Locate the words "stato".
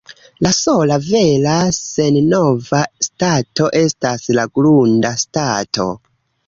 3.11-3.69, 5.27-5.91